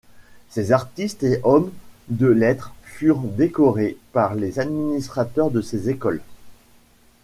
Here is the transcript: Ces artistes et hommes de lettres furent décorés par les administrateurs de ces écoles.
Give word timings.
Ces 0.49 0.71
artistes 0.71 1.21
et 1.21 1.39
hommes 1.43 1.71
de 2.09 2.25
lettres 2.25 2.73
furent 2.81 3.19
décorés 3.19 3.97
par 4.13 4.33
les 4.33 4.59
administrateurs 4.59 5.51
de 5.51 5.61
ces 5.61 5.91
écoles. 5.91 6.23